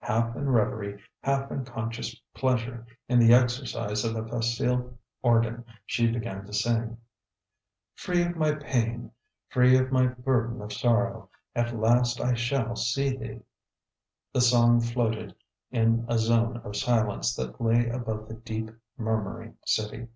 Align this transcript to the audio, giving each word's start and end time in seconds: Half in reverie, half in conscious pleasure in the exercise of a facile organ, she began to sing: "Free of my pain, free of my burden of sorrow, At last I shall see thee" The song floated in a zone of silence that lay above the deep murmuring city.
Half 0.00 0.34
in 0.34 0.48
reverie, 0.50 1.00
half 1.22 1.52
in 1.52 1.64
conscious 1.64 2.16
pleasure 2.34 2.84
in 3.08 3.20
the 3.20 3.32
exercise 3.32 4.04
of 4.04 4.16
a 4.16 4.26
facile 4.26 4.98
organ, 5.22 5.64
she 5.86 6.08
began 6.08 6.44
to 6.46 6.52
sing: 6.52 6.96
"Free 7.94 8.22
of 8.24 8.34
my 8.34 8.56
pain, 8.56 9.12
free 9.50 9.78
of 9.78 9.92
my 9.92 10.08
burden 10.08 10.60
of 10.60 10.72
sorrow, 10.72 11.30
At 11.54 11.76
last 11.78 12.20
I 12.20 12.34
shall 12.34 12.74
see 12.74 13.16
thee" 13.16 13.42
The 14.34 14.40
song 14.40 14.80
floated 14.80 15.32
in 15.70 16.06
a 16.08 16.18
zone 16.18 16.56
of 16.64 16.74
silence 16.74 17.36
that 17.36 17.60
lay 17.60 17.88
above 17.88 18.26
the 18.26 18.34
deep 18.34 18.70
murmuring 18.98 19.58
city. 19.64 20.08